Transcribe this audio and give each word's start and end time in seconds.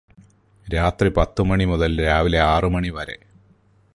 രാത്രി 0.67 1.09
പത്ത് 1.09 1.41
മണി 1.43 1.65
മുതല് 1.65 2.03
രാവിലെ 2.03 2.39
ആറ് 2.39 2.65
മണി 2.65 2.89
വരെ. 2.89 3.17